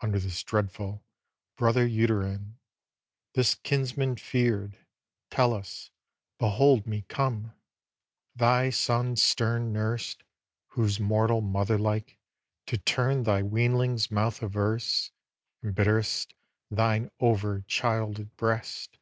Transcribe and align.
Under 0.00 0.20
this 0.20 0.44
dreadful 0.44 1.02
brother 1.56 1.84
uterine, 1.84 2.56
This 3.34 3.56
kinsman 3.56 4.14
feared, 4.14 4.78
Tellus, 5.28 5.90
behold 6.38 6.86
me 6.86 7.02
come, 7.08 7.52
Thy 8.36 8.70
son 8.70 9.16
stern 9.16 9.72
nursed; 9.72 10.22
who 10.68 10.88
mortal 11.00 11.40
motherlike, 11.40 12.16
To 12.66 12.78
turn 12.78 13.24
thy 13.24 13.42
weanlings' 13.42 14.08
mouth 14.08 14.40
averse, 14.40 15.10
embitter'st 15.64 16.32
Thine 16.70 17.10
over 17.18 17.62
childed 17.62 18.36
breast. 18.36 18.98